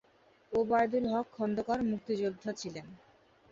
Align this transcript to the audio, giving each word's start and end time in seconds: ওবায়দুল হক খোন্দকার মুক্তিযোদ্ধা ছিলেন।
ওবায়দুল 0.51 1.05
হক 1.13 1.27
খোন্দকার 1.33 1.79
মুক্তিযোদ্ধা 1.83 2.51
ছিলেন। 2.53 2.87